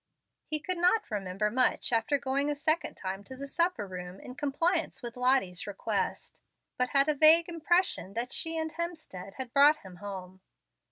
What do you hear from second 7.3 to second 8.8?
impression that she and